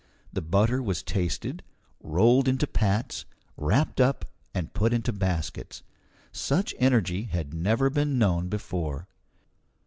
[0.33, 1.61] The butter was tasted,
[1.99, 5.83] rolled into pats, wrapped up, and put into baskets.
[6.31, 9.07] Such energy had never been known before.